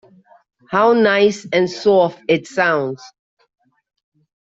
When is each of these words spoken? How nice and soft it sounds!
How 0.71 0.93
nice 0.93 1.45
and 1.53 1.69
soft 1.69 2.23
it 2.27 2.47
sounds! 2.47 3.03